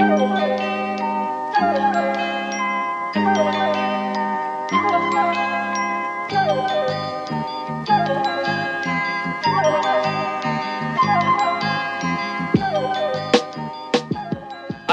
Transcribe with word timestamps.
I've 0.00 0.06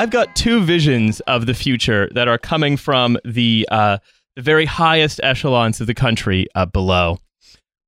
got 0.10 0.36
two 0.36 0.64
visions 0.64 1.20
of 1.22 1.46
the 1.46 1.54
future 1.54 2.10
that 2.14 2.28
are 2.28 2.40
coming 2.40 2.76
from 2.76 3.18
the 3.24 3.68
uh, 3.72 4.00
the 4.36 4.42
very 4.42 4.66
highest 4.66 5.22
echelons 5.22 5.80
of 5.80 5.88
the 5.88 5.94
country 5.94 6.48
uh, 6.56 6.66
below. 6.66 7.20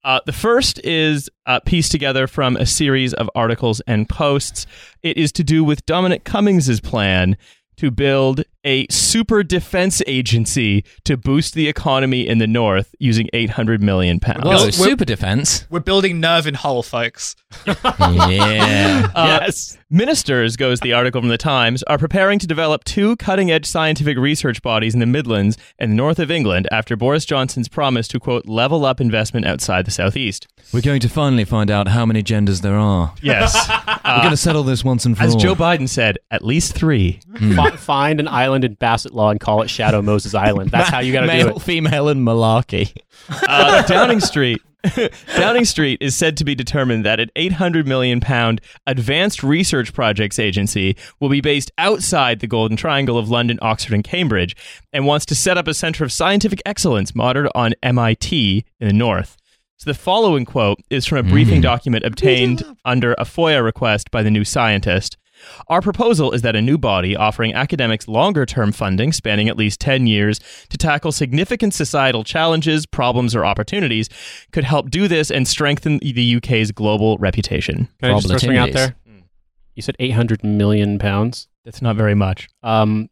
Uh, 0.07 0.21
the 0.25 0.31
first 0.31 0.79
is 0.85 1.29
uh, 1.47 1.59
pieced 1.59 1.91
together 1.91 2.27
from 2.27 2.55
a 2.55 2.65
series 2.65 3.13
of 3.13 3.29
articles 3.35 3.81
and 3.87 4.07
posts. 4.07 4.65
It 5.03 5.17
is 5.17 5.33
to 5.33 5.43
do 5.43 5.65
with 5.65 5.85
Dominic 5.85 6.23
Cummings' 6.23 6.79
plan 6.79 7.35
to 7.75 7.91
build 7.91 8.45
a 8.63 8.85
super 8.89 9.43
defense 9.43 10.01
agency 10.07 10.83
to 11.05 11.15
boost 11.17 11.53
the 11.53 11.67
economy 11.67 12.27
in 12.27 12.37
the 12.37 12.47
north 12.47 12.93
using 12.99 13.29
800 13.33 13.81
million 13.81 14.19
pounds. 14.19 14.43
Well, 14.43 14.59
we're- 14.59 14.71
super 14.71 15.05
defense. 15.05 15.65
We're 15.69 15.79
building 15.79 16.19
nerve 16.19 16.47
in 16.47 16.53
Hull, 16.55 16.83
folks. 16.83 17.35
yeah. 17.67 19.09
Uh, 19.15 19.39
yes. 19.41 19.77
Ministers, 19.89 20.57
goes 20.57 20.79
the 20.81 20.93
article 20.93 21.21
from 21.21 21.29
the 21.29 21.37
Times, 21.37 21.83
are 21.83 21.97
preparing 21.97 22.39
to 22.39 22.47
develop 22.47 22.83
two 22.83 23.15
cutting 23.17 23.51
edge 23.51 23.65
scientific 23.65 24.17
research 24.17 24.61
bodies 24.61 24.93
in 24.93 24.99
the 24.99 25.05
Midlands 25.05 25.57
and 25.79 25.91
the 25.91 25.95
north 25.95 26.19
of 26.19 26.29
England 26.31 26.67
after 26.71 26.95
Boris 26.95 27.25
Johnson's 27.25 27.67
promise 27.69 28.07
to, 28.09 28.19
quote, 28.19 28.47
level 28.47 28.85
up 28.85 28.99
investment 28.99 29.45
outside 29.45 29.85
the 29.85 29.91
southeast. 29.91 30.47
We're 30.73 30.81
going 30.81 30.99
to 31.01 31.09
finally 31.09 31.45
find 31.45 31.71
out 31.71 31.87
how 31.87 32.05
many 32.05 32.21
genders 32.21 32.61
there 32.61 32.75
are. 32.77 33.13
Yes. 33.21 33.55
We're 34.05 34.17
going 34.19 34.31
to 34.31 34.37
settle 34.37 34.63
this 34.63 34.83
once 34.83 35.05
and 35.05 35.15
for 35.17 35.23
As 35.23 35.31
all. 35.33 35.37
As 35.37 35.43
Joe 35.43 35.55
Biden 35.55 35.87
said, 35.87 36.17
at 36.31 36.43
least 36.43 36.73
three. 36.73 37.19
Fi- 37.55 37.71
find 37.77 38.19
an 38.19 38.27
island 38.27 38.46
in 38.53 38.75
Bassetlaw 38.75 39.31
and 39.31 39.39
call 39.39 39.61
it 39.61 39.69
Shadow 39.69 40.01
Moses 40.01 40.33
Island. 40.33 40.71
That's 40.71 40.89
how 40.89 40.99
you 40.99 41.13
got 41.13 41.21
to 41.21 41.27
do 41.27 41.33
Male, 41.33 41.55
it. 41.57 41.61
female, 41.61 42.09
and 42.09 42.25
malarkey. 42.25 42.95
Uh, 43.47 43.81
Downing 43.83 44.19
Street. 44.19 44.61
Downing 45.35 45.65
Street 45.65 45.97
is 46.01 46.15
said 46.15 46.37
to 46.37 46.45
be 46.45 46.55
determined 46.55 47.05
that 47.05 47.19
an 47.19 47.29
800 47.35 47.87
million 47.87 48.19
pound 48.19 48.61
advanced 48.85 49.43
research 49.43 49.91
projects 49.93 50.39
agency 50.39 50.95
will 51.19 51.29
be 51.29 51.41
based 51.41 51.71
outside 51.77 52.39
the 52.39 52.47
Golden 52.47 52.77
Triangle 52.77 53.17
of 53.17 53.29
London, 53.29 53.59
Oxford, 53.61 53.93
and 53.93 54.03
Cambridge, 54.03 54.55
and 54.93 55.05
wants 55.05 55.25
to 55.25 55.35
set 55.35 55.57
up 55.57 55.67
a 55.67 55.73
center 55.73 56.03
of 56.03 56.11
scientific 56.11 56.61
excellence 56.65 57.13
modeled 57.15 57.49
on 57.53 57.73
MIT 57.83 58.63
in 58.79 58.87
the 58.87 58.93
north. 58.93 59.35
So 59.77 59.89
the 59.91 59.97
following 59.97 60.45
quote 60.45 60.79
is 60.89 61.05
from 61.05 61.19
a 61.19 61.23
briefing 61.23 61.61
document 61.61 62.03
obtained 62.05 62.63
under 62.85 63.13
a 63.13 63.25
FOIA 63.25 63.63
request 63.63 64.09
by 64.09 64.23
the 64.23 64.31
New 64.31 64.43
Scientist. 64.43 65.17
Our 65.67 65.81
proposal 65.81 66.31
is 66.31 66.41
that 66.41 66.55
a 66.55 66.61
new 66.61 66.77
body 66.77 67.15
offering 67.15 67.53
academics 67.53 68.07
longer 68.07 68.45
term 68.45 68.71
funding 68.71 69.11
spanning 69.11 69.47
at 69.49 69.57
least 69.57 69.79
10 69.79 70.07
years 70.07 70.39
to 70.69 70.77
tackle 70.77 71.11
significant 71.11 71.73
societal 71.73 72.23
challenges, 72.23 72.85
problems, 72.85 73.35
or 73.35 73.45
opportunities 73.45 74.09
could 74.51 74.63
help 74.63 74.89
do 74.89 75.07
this 75.07 75.31
and 75.31 75.47
strengthen 75.47 75.99
the 75.99 76.35
UK's 76.37 76.71
global 76.71 77.17
reputation. 77.17 77.89
Can 77.99 78.11
I 78.11 78.13
just 78.15 78.27
throw 78.27 78.37
something 78.37 78.57
out 78.57 78.73
there? 78.73 78.95
You 79.75 79.81
said 79.83 79.95
800 79.99 80.43
million 80.43 80.97
pounds. 80.97 81.47
That's 81.63 81.81
not 81.81 81.95
very 81.95 82.15
much. 82.15 82.47
Um, 82.63 83.09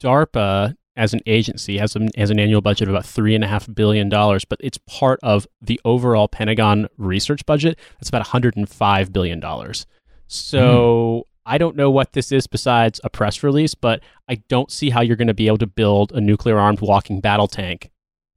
DARPA 0.00 0.76
as 0.98 1.14
an 1.14 1.20
agency 1.26 1.78
has, 1.78 1.94
an 1.94 2.10
has 2.16 2.30
an 2.30 2.40
annual 2.40 2.60
budget 2.60 2.88
of 2.88 2.94
about 2.94 3.06
three 3.06 3.34
and 3.34 3.44
a 3.44 3.46
half 3.46 3.72
billion 3.72 4.08
dollars, 4.08 4.44
but 4.44 4.60
it's 4.60 4.78
part 4.88 5.20
of 5.22 5.46
the 5.62 5.80
overall 5.84 6.26
Pentagon 6.26 6.88
research 6.98 7.46
budget. 7.46 7.78
That's 7.94 8.08
about 8.08 8.22
105 8.22 9.12
billion 9.12 9.38
dollars. 9.38 9.86
So 10.26 11.27
I 11.48 11.56
don't 11.58 11.76
know 11.76 11.90
what 11.90 12.12
this 12.12 12.30
is 12.30 12.46
besides 12.46 13.00
a 13.02 13.08
press 13.10 13.42
release, 13.42 13.74
but 13.74 14.00
I 14.28 14.36
don't 14.48 14.70
see 14.70 14.90
how 14.90 15.00
you're 15.00 15.16
going 15.16 15.28
to 15.28 15.34
be 15.34 15.46
able 15.46 15.58
to 15.58 15.66
build 15.66 16.12
a 16.12 16.20
nuclear 16.20 16.58
armed 16.58 16.80
walking 16.80 17.20
battle 17.20 17.48
tank 17.48 17.90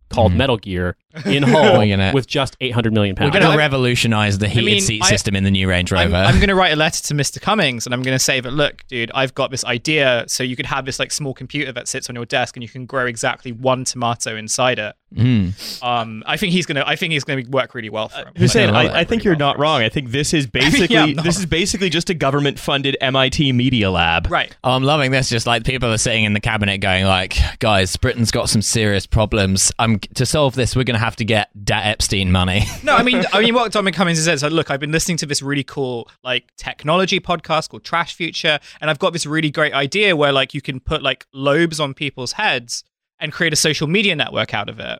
called 0.10 0.32
Mhm. 0.32 0.38
Metal 0.38 0.58
Gear 0.58 0.96
in 1.26 1.44
Hull 1.44 1.80
We're 1.80 2.14
with 2.14 2.28
just 2.28 2.56
800 2.62 2.94
million 2.94 3.16
pounds. 3.16 3.28
We're 3.28 3.32
pounds. 3.40 3.46
going 3.46 3.54
to 3.54 3.58
revolutionize 3.58 4.38
the 4.38 4.48
heated 4.48 4.66
mean, 4.66 4.82
seat 4.82 5.04
I- 5.04 5.10
system 5.10 5.36
in 5.36 5.44
the 5.44 5.52
new 5.52 5.68
Range 5.68 5.92
Rover. 5.92 6.16
I'm, 6.16 6.28
I'm 6.28 6.36
going 6.36 6.50
to 6.50 6.56
write 6.56 6.74
a 6.74 6.76
letter 6.78 7.04
to 7.04 7.14
Mr. 7.14 7.42
Cummings 7.42 7.86
and 7.86 7.94
I'm 7.94 8.02
going 8.02 8.16
to 8.16 8.24
say 8.24 8.40
that, 8.40 8.52
look, 8.52 8.86
dude, 8.88 9.12
I've 9.14 9.34
got 9.34 9.52
this 9.52 9.66
idea. 9.66 10.26
So 10.28 10.44
you 10.44 10.56
could 10.56 10.66
have 10.68 10.86
this 10.86 11.00
like 11.00 11.12
small 11.12 11.34
computer 11.34 11.72
that 11.72 11.88
sits 11.88 12.10
on 12.10 12.16
your 12.16 12.26
desk 12.26 12.56
and 12.56 12.64
you 12.64 12.70
can 12.70 12.86
grow 12.86 13.06
exactly 13.06 13.52
one 13.52 13.84
tomato 13.84 14.36
inside 14.36 14.80
it. 14.80 14.96
Mm. 15.16 15.84
Um, 15.84 16.24
I 16.26 16.38
think 16.38 16.54
he's 16.54 16.66
going 16.66 16.78
to, 16.78 16.88
I 16.88 16.96
think 16.96 17.12
he's 17.12 17.26
going 17.26 17.44
to 17.44 17.50
work 17.50 17.76
really 17.76 17.90
well 17.90 18.08
for 18.08 18.20
him. 18.20 18.34
Hussein, 18.38 18.70
I 18.70 18.84
I, 18.84 18.86
I 18.86 19.02
it. 19.02 19.10
think 19.10 19.24
you're 19.24 19.36
not 19.36 19.60
wrong. 19.60 19.82
I 19.82 19.90
think 19.90 20.12
this 20.12 20.34
is 20.34 20.48
basically 20.52 20.98
I'm 20.98 21.16
this 21.16 21.38
is 21.38 21.46
basically 21.46 21.90
just 21.90 22.10
a 22.10 22.14
government 22.14 22.58
funded 22.60 22.96
MIT 23.02 23.52
media 23.52 23.92
lab. 23.92 24.32
Right. 24.32 24.56
Oh, 24.64 24.72
I'm 24.72 24.84
loving 24.84 25.12
this. 25.12 25.30
Just 25.30 25.46
like 25.46 25.66
people 25.66 25.92
are 25.92 25.98
sitting 25.98 26.24
in 26.24 26.34
the 26.34 26.40
cabinet 26.40 26.78
going, 26.80 27.06
like, 27.06 27.38
guys, 27.60 27.96
Britain's 27.98 28.32
got 28.32 28.50
some 28.50 28.62
serious 28.62 29.06
problems. 29.06 29.72
Um, 29.80 30.00
to 30.16 30.26
solve 30.26 30.56
this, 30.56 30.76
we're 30.76 30.84
going 30.84 30.96
to 30.96 31.01
have 31.02 31.16
to 31.18 31.26
get 31.26 31.50
Dat 31.66 31.86
Epstein 31.86 32.32
money. 32.32 32.64
No, 32.84 32.96
I 32.96 33.04
mean, 33.04 33.24
I 33.32 33.42
mean, 33.42 33.54
what 33.54 33.72
Dominic 33.72 33.94
Cummings 33.96 34.18
has 34.18 34.26
said 34.26 34.34
is 34.36 34.44
like, 34.44 34.52
look, 34.54 34.72
I've 34.72 34.80
been 34.80 34.92
listening 34.92 35.18
to 35.18 35.26
this 35.26 35.42
really 35.42 35.64
cool 35.64 36.10
like 36.24 36.52
technology 36.58 37.20
podcast 37.20 37.70
called 37.70 37.84
Trash 37.84 38.16
Future, 38.16 38.60
and 38.80 38.90
I've 38.90 39.00
got 39.00 39.14
this 39.14 39.26
really 39.26 39.52
great 39.52 39.74
idea 39.74 40.16
where 40.16 40.32
like 40.32 40.54
you 40.54 40.62
can 40.62 40.80
put 40.80 41.04
like 41.04 41.26
lobes 41.34 41.80
on 41.80 41.94
people's 41.94 42.34
heads 42.34 42.84
and 43.20 43.32
create 43.32 43.54
a 43.54 43.56
social 43.56 43.88
media 43.88 44.16
network 44.16 44.54
out 44.54 44.68
of 44.68 44.80
it, 44.80 45.00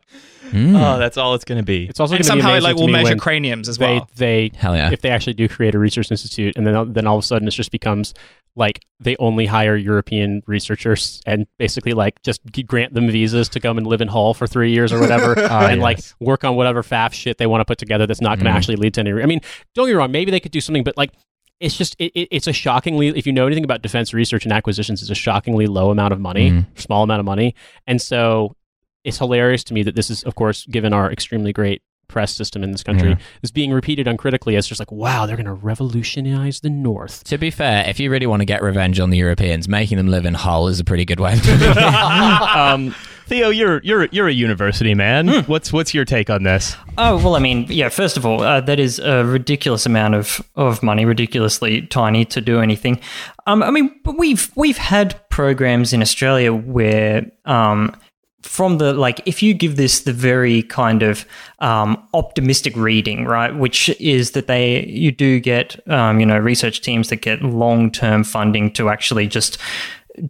Mm. 0.52 0.76
Oh, 0.76 0.98
that's 0.98 1.16
all 1.16 1.34
it's 1.34 1.44
going 1.44 1.58
to 1.58 1.64
be. 1.64 1.86
It's 1.86 1.98
also 1.98 2.14
and 2.14 2.22
going 2.22 2.36
be 2.36 2.42
somehow 2.42 2.56
it 2.56 2.62
like 2.62 2.76
to 2.76 2.80
will 2.82 2.86
me 2.88 2.92
measure 2.92 3.16
craniums 3.16 3.68
as 3.70 3.78
they 3.78 3.94
well. 3.96 4.08
they 4.16 4.50
Hell 4.54 4.76
yeah. 4.76 4.90
if 4.92 5.00
they 5.00 5.08
actually 5.10 5.32
do 5.32 5.48
create 5.48 5.74
a 5.74 5.78
research 5.78 6.10
institute 6.10 6.56
and 6.56 6.66
then 6.66 6.92
then 6.92 7.06
all 7.06 7.16
of 7.16 7.24
a 7.24 7.26
sudden 7.26 7.48
it 7.48 7.52
just 7.52 7.70
becomes 7.70 8.12
like 8.54 8.84
they 9.00 9.16
only 9.16 9.46
hire 9.46 9.76
European 9.76 10.42
researchers 10.46 11.20
and 11.26 11.46
basically 11.58 11.92
like 11.92 12.20
just 12.22 12.40
grant 12.66 12.92
them 12.94 13.10
visas 13.10 13.48
to 13.50 13.60
come 13.60 13.78
and 13.78 13.86
live 13.86 14.00
in 14.00 14.08
Hull 14.08 14.34
for 14.34 14.46
three 14.46 14.72
years 14.72 14.92
or 14.92 15.00
whatever 15.00 15.38
and 15.50 15.80
like 15.80 16.00
work 16.20 16.44
on 16.44 16.54
whatever 16.56 16.82
faff 16.82 17.12
shit 17.14 17.38
they 17.38 17.46
want 17.46 17.60
to 17.62 17.64
put 17.64 17.78
together 17.78 18.06
that's 18.06 18.20
not 18.20 18.36
going 18.38 18.44
to 18.44 18.50
Mhm. 18.50 18.54
actually 18.56 18.76
lead 18.76 18.94
to 18.94 19.00
any. 19.00 19.12
I 19.22 19.26
mean, 19.26 19.40
don't 19.74 19.86
get 19.86 19.92
me 19.92 19.96
wrong, 19.96 20.12
maybe 20.12 20.30
they 20.30 20.40
could 20.40 20.52
do 20.52 20.60
something, 20.60 20.84
but 20.84 20.96
like. 20.96 21.12
It's 21.60 21.76
just 21.76 21.94
it, 22.00 22.10
it, 22.16 22.26
it's 22.32 22.48
a 22.48 22.52
shockingly 22.52 23.16
if 23.16 23.24
you 23.24 23.32
know 23.32 23.46
anything 23.46 23.62
about 23.62 23.82
defense 23.82 24.12
research 24.12 24.44
and 24.44 24.52
acquisitions, 24.52 25.00
it's 25.00 25.12
a 25.12 25.14
shockingly 25.14 25.68
low 25.68 25.90
amount 25.92 26.12
of 26.12 26.18
money, 26.18 26.50
Mhm. 26.50 26.66
small 26.76 27.04
amount 27.04 27.20
of 27.20 27.24
money, 27.24 27.54
and 27.86 28.02
so 28.02 28.56
it's 29.04 29.18
hilarious 29.18 29.62
to 29.64 29.74
me 29.74 29.84
that 29.84 29.94
this 29.94 30.10
is, 30.10 30.24
of 30.24 30.34
course, 30.34 30.66
given 30.66 30.92
our 30.92 31.12
extremely 31.12 31.52
great 31.52 31.80
press 32.12 32.32
system 32.34 32.62
in 32.62 32.70
this 32.72 32.82
country, 32.82 33.08
Yeah. 33.10 33.16
is 33.42 33.50
being 33.50 33.72
repeated 33.72 34.06
uncritically 34.06 34.54
as 34.56 34.66
just 34.66 34.78
like, 34.80 34.92
wow, 34.92 35.26
they're 35.26 35.36
going 35.36 35.46
to 35.46 35.52
revolutionize 35.52 36.60
the 36.60 36.70
North. 36.70 37.24
To 37.24 37.38
be 37.38 37.50
fair, 37.50 37.84
if 37.88 37.98
you 37.98 38.10
really 38.10 38.26
want 38.26 38.40
to 38.40 38.46
get 38.46 38.62
revenge 38.62 39.00
on 39.00 39.10
the 39.10 39.18
Europeans, 39.18 39.66
making 39.68 39.96
them 39.96 40.08
live 40.08 40.24
in 40.26 40.34
Hull 40.34 40.68
is 40.68 40.78
a 40.78 40.84
pretty 40.84 41.04
good 41.04 41.18
way 41.20 41.32
of 41.34 41.42
doing 41.42 41.58
it. 41.60 41.76
um, 41.76 42.94
Theo, 43.26 43.48
you're 43.50 43.80
you're 43.82 44.06
you're 44.06 44.28
a 44.28 44.32
university 44.32 44.94
man. 44.94 45.44
What's 45.44 45.72
what's 45.72 45.94
your 45.94 46.04
take 46.04 46.28
on 46.28 46.42
this? 46.42 46.76
Oh 46.98 47.16
well, 47.16 47.34
I 47.34 47.38
mean, 47.38 47.66
yeah. 47.68 47.88
First 47.88 48.16
of 48.18 48.26
all, 48.26 48.42
uh, 48.42 48.60
that 48.62 48.78
is 48.78 48.98
a 48.98 49.24
ridiculous 49.24 49.86
amount 49.86 50.14
of, 50.16 50.42
of 50.56 50.82
money, 50.82 51.04
ridiculously 51.06 51.82
tiny 51.86 52.24
to 52.26 52.40
do 52.40 52.60
anything. 52.60 53.00
Um, 53.46 53.62
I 53.62 53.70
mean, 53.70 53.98
but 54.04 54.18
we've 54.18 54.50
we've 54.56 54.76
had 54.76 55.18
programs 55.30 55.92
in 55.94 56.02
Australia 56.02 56.52
where, 56.52 57.24
um, 57.46 57.96
from 58.42 58.78
the 58.78 58.92
like, 58.92 59.20
if 59.26 59.42
you 59.42 59.54
give 59.54 59.76
this 59.76 60.02
the 60.02 60.12
very 60.12 60.62
kind 60.64 61.02
of 61.02 61.24
um, 61.60 62.02
optimistic 62.14 62.76
reading, 62.76 63.24
right, 63.24 63.54
which 63.56 63.88
is 64.00 64.32
that 64.32 64.46
they 64.46 64.84
you 64.86 65.12
do 65.12 65.40
get 65.40 65.76
um, 65.88 66.20
you 66.20 66.26
know 66.26 66.38
research 66.38 66.80
teams 66.80 67.08
that 67.08 67.16
get 67.16 67.42
long 67.42 67.90
term 67.90 68.24
funding 68.24 68.72
to 68.72 68.88
actually 68.88 69.26
just 69.26 69.58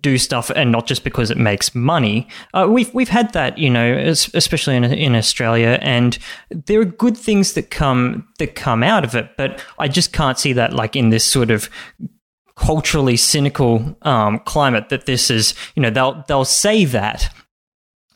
do 0.00 0.16
stuff 0.16 0.50
and 0.54 0.70
not 0.70 0.86
just 0.86 1.04
because 1.04 1.30
it 1.30 1.38
makes 1.38 1.74
money. 1.74 2.28
Uh, 2.54 2.68
we've 2.70 2.92
we've 2.94 3.08
had 3.08 3.32
that, 3.32 3.58
you 3.58 3.70
know, 3.70 3.96
especially 4.34 4.76
in 4.76 4.84
in 4.84 5.14
Australia, 5.14 5.78
and 5.82 6.18
there 6.50 6.80
are 6.80 6.84
good 6.84 7.16
things 7.16 7.54
that 7.54 7.70
come 7.70 8.28
that 8.38 8.54
come 8.54 8.82
out 8.82 9.04
of 9.04 9.14
it. 9.14 9.36
But 9.36 9.64
I 9.78 9.88
just 9.88 10.12
can't 10.12 10.38
see 10.38 10.52
that 10.52 10.72
like 10.72 10.96
in 10.96 11.10
this 11.10 11.24
sort 11.24 11.50
of 11.50 11.68
culturally 12.54 13.16
cynical 13.16 13.96
um, 14.02 14.38
climate 14.40 14.88
that 14.90 15.06
this 15.06 15.30
is. 15.30 15.54
You 15.74 15.82
know, 15.82 15.90
they'll 15.90 16.24
they'll 16.28 16.44
say 16.44 16.84
that. 16.86 17.32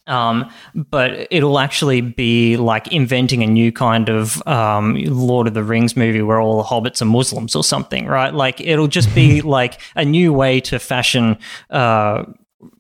Um, 0.07 0.51
but 0.75 1.27
it'll 1.31 1.59
actually 1.59 2.01
be 2.01 2.57
like 2.57 2.93
inventing 2.93 3.43
a 3.43 3.47
new 3.47 3.73
kind 3.73 4.09
of 4.09 4.47
um, 4.47 4.95
Lord 5.05 5.49
of 5.49 5.55
the 5.55 5.65
Rings 5.65 5.97
movie 5.97 6.23
where 6.23 6.41
all 6.41 6.59
the 6.59 6.69
hobbits 6.69 7.03
are 7.03 7.07
Muslims 7.07 7.57
or 7.57 7.65
something, 7.65 8.07
right? 8.07 8.33
Like 8.33 8.61
it'll 8.61 8.87
just 8.89 9.15
be 9.15 9.41
like 9.59 9.81
a 9.95 10.05
new 10.05 10.33
way 10.33 10.61
to 10.61 10.79
fashion 10.79 11.39
uh, 11.71 12.25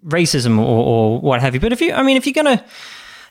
racism 0.04 0.58
or, 0.58 0.62
or 0.62 1.20
what 1.20 1.40
have 1.40 1.54
you. 1.54 1.60
But 1.60 1.72
if 1.72 1.80
you, 1.80 1.92
I 1.92 2.02
mean, 2.02 2.16
if 2.16 2.26
you're 2.26 2.34
gonna 2.34 2.64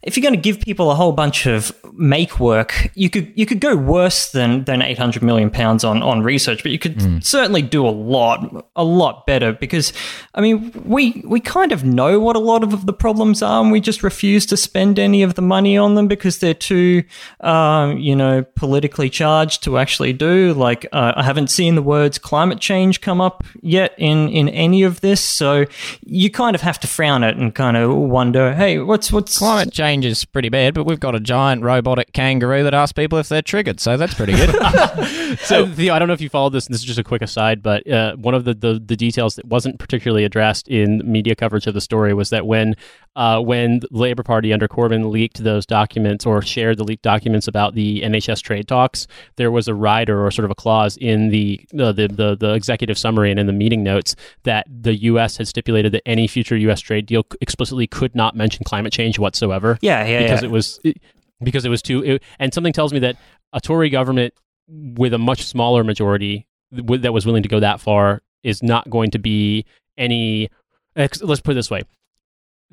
if 0.06 0.16
you're 0.16 0.22
going 0.22 0.36
to 0.36 0.42
give 0.42 0.62
people 0.62 0.92
a 0.92 0.96
whole 0.96 1.12
bunch 1.12 1.48
of 1.48 1.76
make 1.98 2.40
work, 2.40 2.90
you 2.96 3.10
could 3.10 3.32
you 3.36 3.46
could 3.46 3.60
go 3.60 3.76
worse 3.76 4.32
than 4.32 4.64
than 4.66 4.82
800 4.82 5.24
million 5.24 5.50
pounds 5.50 5.84
on 5.84 6.02
on 6.02 6.24
research, 6.24 6.64
but 6.64 6.72
you 6.72 6.80
could 6.80 7.24
certainly 7.26 7.62
do 7.62 7.88
a 7.88 7.90
lot 7.90 8.66
a 8.76 8.84
lot 8.84 9.26
better 9.26 9.54
because 9.54 9.94
I 10.34 10.42
mean 10.42 10.72
we 10.86 11.24
we 11.26 11.40
kind 11.40 11.72
of 11.72 11.84
know 11.84 12.20
what 12.20 12.36
a 12.36 12.40
lot 12.40 12.64
of 12.64 12.86
the 12.86 12.94
problems 12.94 13.42
are, 13.42 13.62
and 13.62 13.72
we 13.72 13.80
just 13.80 14.04
refuse 14.04 14.46
to 14.48 14.58
spend 14.58 15.00
any 15.00 15.24
of 15.24 15.36
the 15.36 15.42
money 15.42 15.78
on 15.78 15.96
them 15.96 16.08
because 16.08 16.40
they're 16.40 16.54
too 16.54 17.04
um, 17.42 17.98
you 17.98 18.16
know 18.16 18.44
politically 18.56 19.10
charged 19.10 19.64
to 19.64 19.78
actually 19.78 20.14
do. 20.14 20.54
Like 20.54 20.86
uh, 20.92 21.14
I 21.16 21.24
haven't 21.24 21.50
seen 21.50 21.76
the 21.76 21.84
words 21.84 22.18
climate 22.18 22.60
change 22.60 23.02
come 23.02 23.22
up 23.22 23.44
yet 23.62 23.94
in 23.98 24.30
in 24.30 24.50
any 24.50 24.84
of 24.84 25.02
this, 25.02 25.22
so 25.22 25.66
you 26.06 26.30
kind 26.30 26.56
of 26.56 26.62
have 26.62 26.80
to 26.80 26.88
frown 26.88 27.24
it 27.24 27.38
and 27.38 27.54
kind 27.54 27.78
of 27.78 27.96
wonder, 27.96 28.54
hey, 28.54 28.80
what's 28.80 29.12
what's 29.12 29.38
Climate 29.38 29.74
change 29.74 30.06
is 30.06 30.26
pretty 30.26 30.50
bad, 30.50 30.74
but 30.74 30.86
we've 30.86 31.00
got 31.00 31.14
a 31.14 31.20
giant 31.20 31.62
robotic 31.86 32.14
kangaroo 32.14 32.64
that 32.64 32.74
asks 32.74 32.94
people 32.94 33.20
if 33.20 33.30
they're 33.30 33.44
triggered, 33.44 33.80
so 33.80 33.96
that's 33.96 34.16
pretty 34.16 34.34
good. 34.34 34.56
So, 35.40 35.68
Theo, 35.68 35.94
I 35.94 36.00
don't 36.00 36.08
know 36.08 36.14
if 36.14 36.22
you 36.22 36.30
followed 36.30 36.52
this. 36.52 36.66
And 36.66 36.74
this 36.74 36.82
is 36.82 36.88
just 36.88 37.00
a 37.00 37.04
quick 37.04 37.22
aside, 37.22 37.62
but 37.62 37.88
uh, 37.90 38.16
one 38.16 38.34
of 38.34 38.46
the, 38.46 38.54
the 38.54 38.82
the 38.84 38.96
details 38.96 39.36
that 39.36 39.46
wasn't 39.46 39.80
particularly 39.80 40.24
addressed 40.24 40.68
in 40.68 41.02
media 41.04 41.36
coverage 41.36 41.68
of 41.68 41.74
the 41.74 41.82
story 41.82 42.14
was 42.14 42.30
that 42.30 42.48
when 42.48 42.76
uh, 43.16 43.40
when 43.42 43.80
the 43.80 43.88
Labour 43.92 44.24
Party 44.24 44.54
under 44.54 44.68
Corbyn 44.68 45.12
leaked 45.12 45.44
those 45.44 45.66
documents 45.66 46.26
or 46.26 46.42
shared 46.42 46.78
the 46.78 46.84
leaked 46.84 47.04
documents 47.04 47.48
about 47.48 47.76
the 47.76 48.02
NHS 48.02 48.42
trade 48.42 48.68
talks, 48.68 49.08
there 49.36 49.52
was 49.52 49.68
a 49.68 49.74
rider 49.74 50.26
or 50.26 50.32
sort 50.32 50.46
of 50.46 50.52
a 50.52 50.56
clause 50.56 50.96
in 50.98 51.30
the 51.30 51.60
uh, 51.78 51.92
the, 51.92 52.08
the 52.08 52.38
the 52.40 52.54
executive 52.54 52.98
summary 52.98 53.30
and 53.30 53.40
in 53.40 53.48
the 53.48 53.54
meeting 53.54 53.84
notes 53.84 54.16
that 54.44 54.68
the 54.70 54.96
U.S. 54.96 55.38
had 55.38 55.48
stipulated 55.48 55.92
that 55.92 56.08
any 56.08 56.28
future 56.28 56.56
U.S. 56.56 56.80
trade 56.80 57.06
deal 57.06 57.26
explicitly 57.42 57.88
could 57.88 58.16
not 58.16 58.36
mention 58.36 58.64
climate 58.64 58.94
change 58.94 59.20
whatsoever 59.20 59.78
yeah 59.82 60.06
yeah 60.06 60.22
because 60.22 60.42
yeah. 60.42 60.48
it 60.48 60.52
was 60.52 60.80
it, 60.84 60.98
because 61.42 61.66
it 61.66 61.70
was 61.70 61.82
too 61.82 62.04
it, 62.04 62.24
and 62.40 62.54
something 62.54 62.74
tells 62.74 62.94
me 62.94 63.00
that 63.00 63.18
a 63.54 63.62
Tory 63.62 63.90
government 63.90 64.34
with 64.68 65.14
a 65.14 65.18
much 65.18 65.44
smaller 65.44 65.84
majority 65.84 66.48
that 66.72 67.14
was 67.14 67.26
willing 67.26 67.44
to 67.44 67.50
go 67.50 67.60
that 67.60 67.80
far 67.80 68.22
is 68.44 68.64
not 68.64 68.90
going 68.90 69.12
to 69.12 69.20
be 69.20 69.66
any 69.98 70.50
let's 70.96 71.42
put 71.42 71.52
it 71.52 71.56
this 71.56 71.72
way 71.72 71.84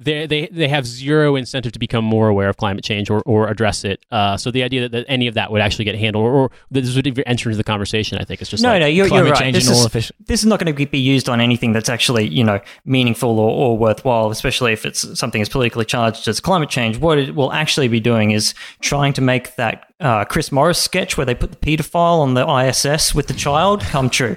they, 0.05 0.27
they 0.27 0.47
they 0.49 0.69
have 0.69 0.87
zero 0.87 1.37
incentive 1.37 1.73
to 1.73 1.79
become 1.79 2.05
more 2.05 2.29
aware 2.29 2.49
of 2.49 2.57
climate 2.57 2.85
change 2.85 3.11
or, 3.11 3.23
or 3.23 3.49
address 3.49 3.85
it. 3.85 4.05
Uh, 4.11 4.37
so 4.37 4.51
the 4.51 4.63
idea 4.63 4.83
that, 4.83 4.93
that 4.93 5.05
any 5.09 5.27
of 5.27 5.35
that 5.35 5.51
would 5.51 5.61
actually 5.61 5.85
get 5.85 5.95
handled 5.95 6.25
or, 6.25 6.33
or 6.33 6.51
this 6.71 6.95
would 6.95 7.07
even 7.07 7.25
enter 7.25 7.49
into 7.49 7.57
the 7.57 7.65
conversation, 7.65 8.19
I 8.19 8.25
think, 8.25 8.43
is 8.43 8.49
just 8.49 8.63
no, 8.63 8.71
like, 8.71 8.81
no, 8.81 8.87
you're, 8.87 9.07
you're 9.07 9.25
right. 9.25 9.37
change 9.37 9.55
This 9.55 9.69
is, 9.69 10.13
this 10.27 10.41
is 10.41 10.47
not 10.47 10.59
going 10.59 10.75
to 10.75 10.87
be 10.87 10.99
used 10.99 11.29
on 11.29 11.41
anything 11.41 11.73
that's 11.73 11.89
actually, 11.89 12.29
you 12.29 12.45
know, 12.45 12.61
meaningful 12.85 13.39
or, 13.39 13.51
or 13.51 13.79
worthwhile, 13.79 14.31
especially 14.31 14.73
if 14.73 14.85
it's 14.85 15.19
something 15.19 15.41
as 15.41 15.49
politically 15.49 15.85
charged 15.85 16.29
as 16.29 16.41
climate 16.41 16.71
change. 16.71 16.99
What 16.99 17.19
it 17.19 17.35
will 17.35 17.53
actually 17.53 17.89
be 17.89 18.01
doing 18.01 18.31
is 18.33 18.55
trying 18.81 19.13
to 19.15 19.21
make 19.21 19.57
that 19.57 19.92
uh, 20.03 20.25
Chris 20.25 20.53
Morris 20.53 20.79
sketch 20.79 21.17
where 21.17 21.25
they 21.25 21.35
put 21.35 21.51
the 21.53 21.57
pedophile 21.57 22.21
on 22.21 22.35
the 22.35 22.47
ISS 22.47 23.15
with 23.15 23.29
the 23.29 23.35
child 23.35 23.81
come 23.83 24.11
true. 24.11 24.37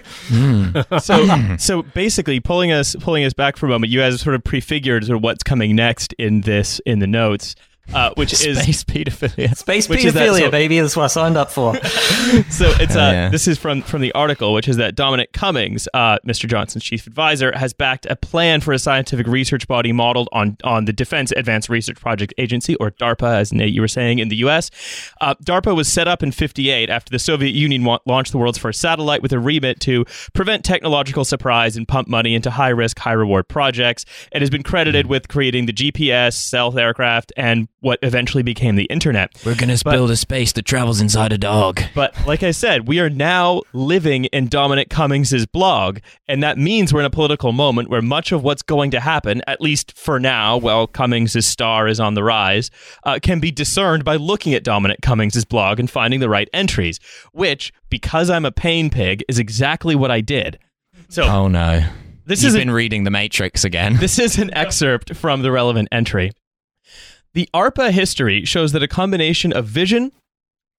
so 1.01 1.57
so 1.57 1.81
basically 1.81 2.39
pulling 2.39 2.71
us 2.71 2.95
pulling 3.01 3.25
us 3.25 3.33
back 3.33 3.57
for 3.57 3.65
a 3.65 3.69
moment 3.69 3.91
you 3.91 3.99
guys 3.99 4.21
sort 4.21 4.35
of 4.35 4.43
prefigured 4.43 5.05
sort 5.05 5.17
of 5.17 5.23
what's 5.23 5.43
coming 5.43 5.75
next 5.75 6.13
in 6.13 6.41
this 6.41 6.79
in 6.85 6.99
the 6.99 7.07
notes 7.07 7.55
uh, 7.93 8.11
which 8.15 8.33
is 8.33 8.59
Space 8.61 8.83
pedophilia. 8.83 9.55
Space 9.55 9.87
Which 9.89 10.03
is 10.05 10.13
that- 10.13 10.27
pedophilia, 10.29 10.39
so- 10.45 10.51
baby. 10.51 10.79
That's 10.79 10.95
what 10.95 11.03
I 11.03 11.07
signed 11.07 11.37
up 11.37 11.51
for. 11.51 11.75
so 12.49 12.71
it's 12.79 12.95
uh, 12.95 12.99
Yeah. 12.99 13.29
this 13.29 13.47
is 13.47 13.57
from 13.57 13.81
from 13.81 14.01
the 14.01 14.11
article, 14.13 14.53
which 14.53 14.67
is 14.67 14.77
that 14.77 14.95
Dominic 14.95 15.31
Cummings, 15.33 15.87
uh, 15.93 16.17
Mr. 16.27 16.47
Johnson's 16.47 16.83
chief 16.83 17.07
advisor, 17.07 17.51
has 17.55 17.73
backed 17.73 18.05
a 18.07 18.15
plan 18.15 18.61
for 18.61 18.73
a 18.73 18.79
scientific 18.79 19.27
research 19.27 19.67
body 19.67 19.91
modeled 19.91 20.29
on 20.31 20.57
on 20.63 20.85
the 20.85 20.93
Defense 20.93 21.31
Advanced 21.35 21.69
Research 21.69 21.99
Project 21.99 22.33
Agency, 22.37 22.75
or 22.75 22.91
DARPA, 22.91 23.35
as 23.35 23.53
Nate 23.53 23.73
you 23.73 23.81
were 23.81 23.87
saying 23.87 24.19
in 24.19 24.29
the 24.29 24.37
U.S. 24.37 24.71
Uh, 25.21 25.35
DARPA 25.43 25.75
was 25.75 25.87
set 25.87 26.07
up 26.07 26.23
in 26.23 26.31
'58 26.31 26.89
after 26.89 27.09
the 27.11 27.19
Soviet 27.19 27.51
Union 27.53 27.83
wa- 27.83 27.99
launched 28.05 28.31
the 28.31 28.37
world's 28.37 28.57
first 28.57 28.79
satellite 28.81 29.21
with 29.21 29.31
a 29.33 29.39
remit 29.39 29.79
to 29.81 30.05
prevent 30.33 30.63
technological 30.65 31.25
surprise 31.25 31.75
and 31.77 31.87
pump 31.87 32.07
money 32.07 32.35
into 32.35 32.49
high 32.51 32.69
risk, 32.69 32.99
high 32.99 33.11
reward 33.13 33.47
projects. 33.47 34.05
It 34.31 34.41
has 34.41 34.49
been 34.49 34.63
credited 34.63 35.07
with 35.07 35.27
creating 35.27 35.65
the 35.65 35.73
GPS, 35.73 36.33
stealth 36.33 36.77
aircraft, 36.77 37.31
and 37.37 37.67
what 37.85 37.99
eventually 38.01 38.41
became 38.41 38.75
the 38.75 38.85
internet. 38.85 39.31
We're 39.45 39.53
gonna 39.53 39.77
build 39.85 40.09
a 40.09 40.15
space 40.15 40.51
that 40.53 40.65
travels 40.65 40.99
inside 40.99 41.31
a 41.31 41.37
dog. 41.37 41.81
But 41.93 42.15
like 42.25 42.41
I 42.41 42.49
said, 42.49 42.87
we 42.87 42.99
are 42.99 43.11
now 43.11 43.61
living 43.73 44.25
in 44.25 44.47
Dominic 44.47 44.89
Cummings' 44.89 45.45
blog, 45.45 45.99
and 46.27 46.41
that 46.41 46.57
means 46.57 46.91
we're 46.91 47.01
in 47.01 47.05
a 47.05 47.11
political 47.11 47.51
moment 47.51 47.89
where 47.89 48.01
much 48.01 48.31
of 48.31 48.41
what's 48.43 48.63
going 48.63 48.89
to 48.89 48.99
happen, 48.99 49.43
at 49.45 49.61
least 49.61 49.95
for 49.95 50.19
now, 50.19 50.57
while 50.57 50.87
Cummings' 50.87 51.45
star 51.45 51.87
is 51.87 51.99
on 51.99 52.15
the 52.15 52.23
rise, 52.23 52.71
uh, 53.03 53.19
can 53.21 53.39
be 53.39 53.51
discerned 53.51 54.03
by 54.03 54.15
looking 54.15 54.55
at 54.55 54.63
Dominic 54.63 55.01
Cummings' 55.03 55.45
blog 55.45 55.79
and 55.79 55.87
finding 55.87 56.19
the 56.19 56.27
right 56.29 56.49
entries, 56.53 56.99
which, 57.33 57.71
because 57.91 58.31
I'm 58.31 58.45
a 58.45 58.51
pain 58.51 58.89
pig, 58.89 59.23
is 59.29 59.37
exactly 59.37 59.93
what 59.93 60.09
I 60.09 60.21
did. 60.21 60.57
So 61.09 61.21
Oh 61.23 61.47
no. 61.47 61.83
this 62.25 62.43
is 62.43 62.55
been 62.55 62.71
reading 62.71 63.03
The 63.03 63.11
Matrix 63.11 63.63
again. 63.63 63.97
this 63.99 64.17
is 64.17 64.39
an 64.39 64.51
excerpt 64.55 65.15
from 65.15 65.43
the 65.43 65.51
relevant 65.51 65.89
entry. 65.91 66.31
The 67.35 67.49
ARPA 67.53 67.91
history 67.91 68.45
shows 68.45 68.71
that 68.71 68.81
a 68.81 68.87
combination 68.87 69.51
of 69.51 69.65
vision, 69.65 70.13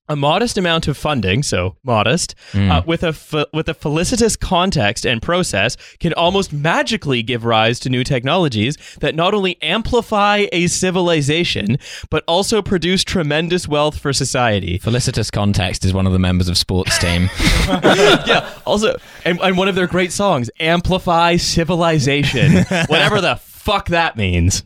a 0.08 0.16
modest 0.16 0.56
amount 0.56 0.88
of 0.88 0.96
funding, 0.96 1.42
so 1.42 1.76
modest, 1.84 2.34
uh, 2.54 2.80
with 2.86 3.02
a 3.02 3.12
fe- 3.12 3.44
with 3.52 3.68
a 3.68 3.74
felicitous 3.74 4.40
context 4.40 5.04
and 5.04 5.20
process, 5.20 5.76
can 6.00 6.14
almost 6.14 6.54
magically 6.54 7.22
give 7.22 7.44
rise 7.44 7.78
to 7.80 7.90
new 7.90 8.02
technologies 8.02 8.78
that 9.00 9.14
not 9.14 9.34
only 9.34 9.60
amplify 9.60 10.46
a 10.50 10.66
civilization 10.68 11.76
but 12.08 12.24
also 12.26 12.62
produce 12.62 13.04
tremendous 13.04 13.68
wealth 13.68 13.98
for 13.98 14.14
society. 14.14 14.78
Felicitous 14.78 15.30
Context 15.30 15.84
is 15.84 15.92
one 15.92 16.06
of 16.06 16.14
the 16.14 16.18
members 16.18 16.48
of 16.48 16.56
sports 16.56 16.96
team. 16.98 17.28
yeah. 17.68 18.48
Also, 18.64 18.96
and, 19.26 19.38
and 19.42 19.58
one 19.58 19.68
of 19.68 19.74
their 19.74 19.88
great 19.88 20.10
songs, 20.10 20.48
"Amplify 20.58 21.36
Civilization," 21.36 22.64
whatever 22.86 23.20
the 23.20 23.36
fuck 23.36 23.88
that 23.88 24.16
means. 24.16 24.62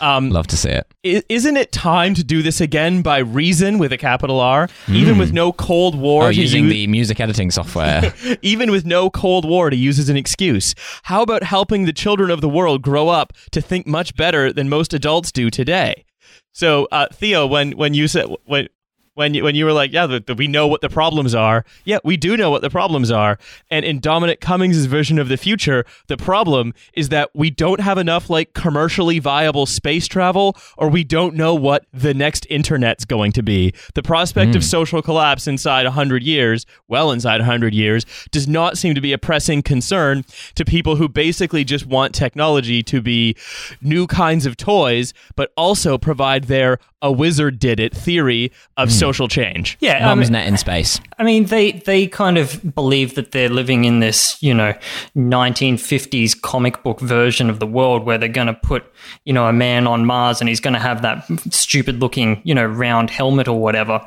Um, 0.00 0.30
Love 0.30 0.46
to 0.48 0.56
see 0.56 0.70
it. 0.70 0.86
i- 1.04 1.22
isn't 1.28 1.56
it 1.56 1.72
time 1.72 2.14
to 2.14 2.24
do 2.24 2.42
this 2.42 2.60
again 2.60 3.02
by 3.02 3.18
reason 3.18 3.78
with 3.78 3.92
a 3.92 3.98
capital 3.98 4.40
R, 4.40 4.68
even 4.88 5.18
with 5.18 5.32
no 5.32 5.52
Cold 5.52 5.94
War 5.98 6.24
Oh, 6.24 6.28
using 6.28 6.64
use- 6.64 6.72
the 6.72 6.86
music 6.86 7.20
editing 7.20 7.50
software. 7.50 8.12
even 8.42 8.70
with 8.70 8.84
no 8.86 9.10
Cold 9.10 9.44
War 9.44 9.70
to 9.70 9.76
use 9.76 9.98
as 9.98 10.08
an 10.08 10.16
excuse. 10.16 10.74
How 11.04 11.22
about 11.22 11.42
helping 11.42 11.84
the 11.84 11.92
children 11.92 12.30
of 12.30 12.40
the 12.40 12.48
world 12.48 12.82
grow 12.82 13.08
up 13.08 13.32
to 13.52 13.60
think 13.60 13.86
much 13.86 14.14
better 14.16 14.52
than 14.52 14.68
most 14.68 14.92
adults 14.94 15.32
do 15.32 15.50
today? 15.50 16.04
So, 16.52 16.88
uh, 16.90 17.08
Theo, 17.12 17.46
when 17.46 17.72
when 17.72 17.92
you 17.94 18.08
said 18.08 18.26
when 18.44 18.68
when 19.16 19.32
you, 19.32 19.42
when 19.42 19.54
you 19.54 19.64
were 19.64 19.72
like, 19.72 19.92
yeah, 19.92 20.06
the, 20.06 20.20
the, 20.20 20.34
we 20.34 20.46
know 20.46 20.66
what 20.66 20.82
the 20.82 20.90
problems 20.90 21.34
are. 21.34 21.64
Yeah, 21.84 21.98
we 22.04 22.18
do 22.18 22.36
know 22.36 22.50
what 22.50 22.60
the 22.60 22.68
problems 22.68 23.10
are. 23.10 23.38
And 23.70 23.82
in 23.82 23.98
Dominic 23.98 24.42
Cummings' 24.42 24.84
vision 24.84 25.18
of 25.18 25.28
the 25.28 25.38
future, 25.38 25.86
the 26.08 26.18
problem 26.18 26.74
is 26.92 27.08
that 27.08 27.30
we 27.34 27.48
don't 27.48 27.80
have 27.80 27.96
enough 27.96 28.28
like 28.28 28.52
commercially 28.52 29.18
viable 29.18 29.64
space 29.64 30.06
travel, 30.06 30.54
or 30.76 30.90
we 30.90 31.02
don't 31.02 31.34
know 31.34 31.54
what 31.54 31.86
the 31.94 32.12
next 32.12 32.46
internet's 32.50 33.06
going 33.06 33.32
to 33.32 33.42
be. 33.42 33.72
The 33.94 34.02
prospect 34.02 34.54
of 34.54 34.60
hmm. 34.60 34.66
social 34.66 35.00
collapse 35.00 35.46
inside 35.46 35.84
100 35.84 36.22
years, 36.22 36.66
well 36.86 37.10
inside 37.10 37.40
100 37.40 37.72
years, 37.72 38.04
does 38.32 38.46
not 38.46 38.76
seem 38.76 38.94
to 38.94 39.00
be 39.00 39.14
a 39.14 39.18
pressing 39.18 39.62
concern 39.62 40.26
to 40.56 40.64
people 40.66 40.96
who 40.96 41.08
basically 41.08 41.64
just 41.64 41.86
want 41.86 42.14
technology 42.14 42.82
to 42.82 43.00
be 43.00 43.34
new 43.80 44.06
kinds 44.06 44.44
of 44.44 44.58
toys, 44.58 45.14
but 45.36 45.54
also 45.56 45.96
provide 45.96 46.44
their 46.44 46.78
a 47.02 47.12
wizard 47.12 47.58
did 47.58 47.78
it 47.78 47.94
theory 47.94 48.50
of 48.76 48.88
hmm. 48.88 48.94
Social 49.06 49.28
change. 49.28 49.76
Yeah, 49.80 50.04
I 50.04 50.06
Mom's 50.06 50.26
mean, 50.26 50.32
net 50.32 50.48
in 50.48 50.56
space. 50.56 51.00
I 51.18 51.22
mean, 51.22 51.46
they 51.46 51.72
they 51.72 52.06
kind 52.06 52.38
of 52.38 52.74
believe 52.74 53.14
that 53.14 53.32
they're 53.32 53.48
living 53.48 53.84
in 53.84 54.00
this, 54.00 54.42
you 54.42 54.54
know, 54.54 54.74
1950s 55.16 56.40
comic 56.40 56.82
book 56.82 57.00
version 57.00 57.50
of 57.50 57.60
the 57.60 57.66
world 57.66 58.04
where 58.04 58.18
they're 58.18 58.28
going 58.28 58.48
to 58.48 58.54
put, 58.54 58.84
you 59.24 59.32
know, 59.32 59.46
a 59.46 59.52
man 59.52 59.86
on 59.86 60.06
Mars 60.06 60.40
and 60.40 60.48
he's 60.48 60.60
going 60.60 60.74
to 60.74 60.80
have 60.80 61.02
that 61.02 61.24
stupid 61.50 62.00
looking, 62.00 62.40
you 62.44 62.54
know, 62.54 62.66
round 62.66 63.10
helmet 63.10 63.48
or 63.48 63.60
whatever. 63.60 64.04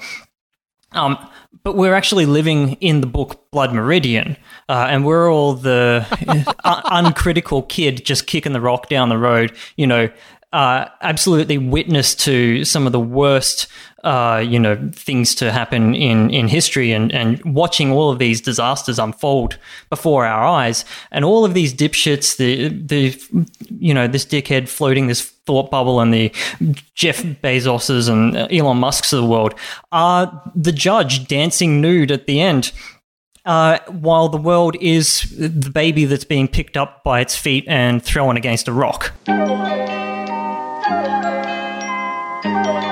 Um, 0.94 1.18
but 1.63 1.75
we're 1.75 1.94
actually 1.94 2.25
living 2.25 2.74
in 2.74 3.01
the 3.01 3.08
book 3.08 3.51
Blood 3.51 3.74
Meridian, 3.74 4.38
uh, 4.68 4.88
and 4.89 5.06
we're 5.06 5.32
all 5.32 5.53
the 5.53 6.06
un- 6.27 6.46
uncritical 7.06 7.63
kid 7.63 8.06
just 8.06 8.27
kicking 8.27 8.53
the 8.53 8.62
rock 8.62 8.89
down 8.89 9.10
the 9.10 9.18
road, 9.18 9.56
you 9.75 9.86
know, 9.86 10.10
uh, 10.51 10.86
absolutely 11.01 11.58
witness 11.58 12.15
to 12.15 12.65
some 12.65 12.88
of 12.88 12.91
the 12.91 13.00
worst, 13.00 13.68
uh, 14.03 14.44
you 14.46 14.58
know, 14.60 14.89
things 14.94 15.36
to 15.36 15.51
happen 15.51 15.94
in, 15.94 16.32
in 16.32 16.48
history 16.48 16.91
and, 16.91 17.12
and 17.12 17.44
watching 17.46 17.91
all 17.91 18.10
of 18.10 18.18
these 18.18 18.41
disasters 18.41 18.98
unfold 18.98 19.60
before 19.91 20.25
our 20.25 20.44
eyes. 20.44 20.86
And 21.12 21.24
all 21.24 21.46
of 21.46 21.53
these 21.53 21.74
dipshits, 21.74 22.38
the, 22.38 22.70
the, 22.70 23.48
you 23.79 23.94
know, 23.94 24.08
this 24.08 24.25
dickhead 24.25 24.70
floating 24.70 25.06
this 25.06 25.22
thought 25.22 25.70
bubble 25.70 26.00
and 26.00 26.13
the 26.13 26.32
Jeff 26.96 27.22
Bezoses 27.22 28.10
and 28.10 28.36
Elon 28.51 28.77
Musk's 28.77 29.13
of 29.13 29.22
the 29.22 29.27
world 29.27 29.53
are 29.91 30.51
the 30.56 30.72
judge 30.72 31.27
dancing 31.27 31.79
nude 31.79 32.12
at 32.12 32.25
the 32.25 32.41
end. 32.41 32.72
Uh, 33.46 33.79
while 33.88 34.29
the 34.29 34.38
world 34.38 34.75
is 34.82 35.22
the 35.38 35.72
baby 35.72 36.06
that's 36.06 36.25
being 36.25 36.48
picked 36.48 36.75
up 36.75 37.03
by 37.03 37.20
its 37.20 37.36
feet 37.36 37.63
and 37.68 38.03
thrown 38.03 38.36
against 38.36 38.68
a 38.68 38.74
rock. 38.74 39.13
Thank 40.89 42.84
you. 42.84 42.88